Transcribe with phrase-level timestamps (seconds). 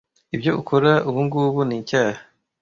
[0.35, 2.21] Ibyo ukora ubungubu nicyaha.